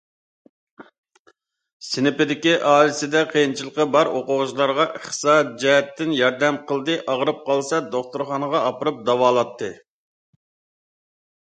[1.87, 9.73] سىنىپىدىكى ئائىلىسىدە قىيىنچىلىقى بار ئوقۇغۇچىلارغا ئىقتىسادىي جەھەتتىن ياردەم قىلدى، ئاغرىپ قالسا، دوختۇرخانىغا ئاپىرىپ داۋالاتتى.